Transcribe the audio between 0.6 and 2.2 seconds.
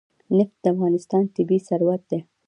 د افغانستان طبعي ثروت دی.